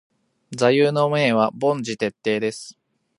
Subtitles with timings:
[0.57, 2.75] 座右の銘は凡事徹底です。